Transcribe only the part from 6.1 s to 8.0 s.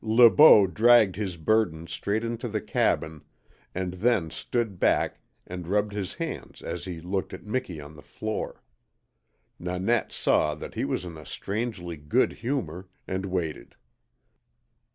hands as he looked at Miki on